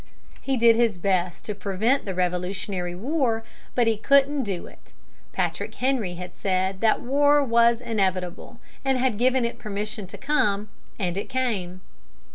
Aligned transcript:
He 0.41 0.57
did 0.57 0.77
his 0.77 0.97
best 0.97 1.45
to 1.45 1.53
prevent 1.53 2.05
the 2.05 2.15
Revolutionary 2.15 2.95
War, 2.95 3.43
but 3.75 3.85
he 3.85 3.97
couldn't 3.97 4.41
do 4.41 4.65
it. 4.65 4.93
Patrick 5.31 5.75
Henry 5.75 6.15
had 6.15 6.33
said 6.33 6.81
that 6.81 6.97
the 6.97 7.03
war 7.03 7.43
was 7.43 7.81
inevitable, 7.81 8.59
and 8.83 8.97
had 8.97 9.19
given 9.19 9.45
it 9.45 9.59
permission 9.59 10.07
to 10.07 10.17
come, 10.17 10.69
and 10.97 11.17
it 11.17 11.29
came. 11.29 11.81